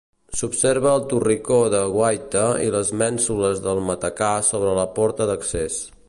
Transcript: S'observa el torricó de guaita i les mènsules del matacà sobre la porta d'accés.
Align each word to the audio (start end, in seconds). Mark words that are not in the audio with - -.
S'observa 0.37 0.91
el 0.99 1.03
torricó 1.11 1.57
de 1.73 1.81
guaita 1.97 2.45
i 2.63 2.71
les 2.77 2.91
mènsules 3.01 3.61
del 3.67 3.83
matacà 3.91 4.31
sobre 4.51 4.73
la 4.79 4.87
porta 5.01 5.29
d'accés. 5.33 5.77